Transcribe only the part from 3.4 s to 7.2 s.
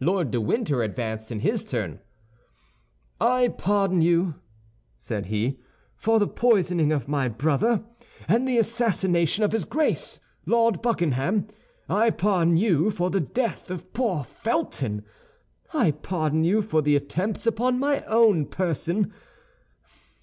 pardon you," said he, "for the poisoning of